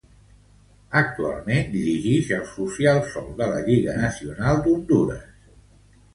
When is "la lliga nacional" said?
3.53-4.65